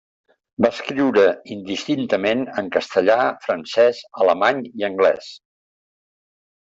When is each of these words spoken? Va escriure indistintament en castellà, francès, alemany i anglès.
Va 0.65 0.69
escriure 0.75 1.25
indistintament 1.55 2.41
en 2.61 2.71
castellà, 2.75 3.17
francès, 3.43 3.99
alemany 4.25 4.63
i 4.81 4.87
anglès. 4.89 5.29